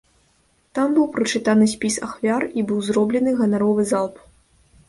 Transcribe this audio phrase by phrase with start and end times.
[0.77, 4.15] Там быў прачытаны спіс ахвяр і быў зроблены ганаровы залп.